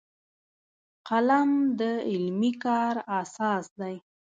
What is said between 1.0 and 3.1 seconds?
قلم د علمي کار